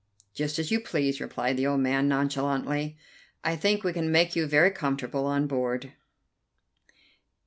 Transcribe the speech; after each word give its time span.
"Just 0.33 0.57
as 0.57 0.71
you 0.71 0.79
please," 0.79 1.21
replied 1.21 1.57
the 1.57 1.67
old 1.67 1.79
man 1.81 2.07
nonchalantly. 2.07 2.97
"I 3.43 3.55
think 3.55 3.83
we 3.83 3.93
can 3.93 4.11
make 4.11 4.35
you 4.35 4.47
very 4.47 4.71
comfortable 4.71 5.27
on 5.27 5.45
board." 5.45 5.93